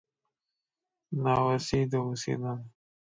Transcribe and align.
ناوسي 1.23 1.79
دووسي 1.91 2.33
نده 2.41 2.53